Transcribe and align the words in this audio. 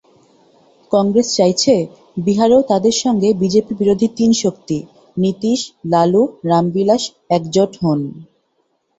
কংগ্রেস 0.91 1.27
চাইছে, 1.35 1.73
বিহারেও 2.17 2.61
তাদের 2.61 2.95
সঙ্গে 3.03 3.29
বিজেপিবিরোধী 3.33 4.07
তিন 4.17 4.31
শক্তি, 4.33 4.77
নিতীশ-লালু-রামবিলাস 5.17 7.03
একজোট 7.29 7.71
হোন। 7.81 7.99